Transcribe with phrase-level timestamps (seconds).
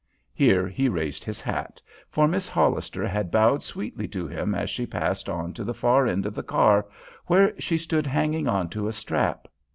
[0.33, 4.87] Here he raised his hat, for Miss Hollister had bowed sweetly to him as she
[4.87, 6.87] passed on to the far end of the car,
[7.27, 9.47] where she stood hanging on to a strap.